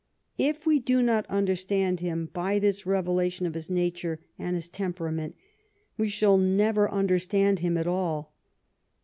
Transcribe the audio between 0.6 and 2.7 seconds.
we do not understand him by